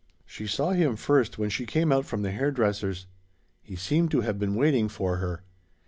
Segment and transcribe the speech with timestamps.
[0.25, 3.05] She saw him first when she came out from the hair dresser's.
[3.61, 5.43] He seemed to have been waiting for her.